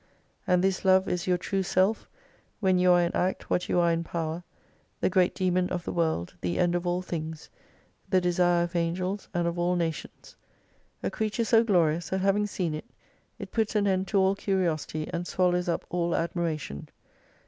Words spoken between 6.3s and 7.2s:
the End of all